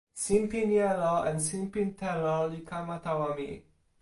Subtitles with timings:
[0.21, 3.49] sinpin jelo en sinpin telo li kama tawa mi.